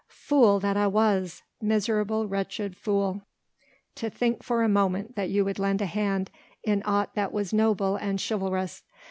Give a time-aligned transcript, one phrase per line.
[0.07, 1.43] Fool that I was!
[1.61, 3.21] miserable, wretched fool!
[3.93, 6.31] to think for a moment that you would lend a hand
[6.63, 8.81] in aught that was noble and chivalrous!